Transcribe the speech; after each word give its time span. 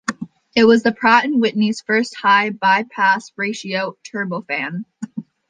It 0.55 0.63
was 0.63 0.81
the 0.81 0.91
Pratt 0.91 1.25
and 1.25 1.39
Whitney's 1.39 1.81
first 1.81 2.15
high-bypass-ratio 2.15 3.97
turbofan. 4.03 4.85